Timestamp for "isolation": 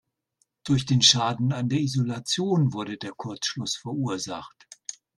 1.77-2.73